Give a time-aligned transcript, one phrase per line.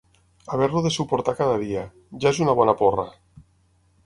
[0.53, 1.83] Haver-lo de suportar cada dia:
[2.25, 3.07] ja és una bona porra!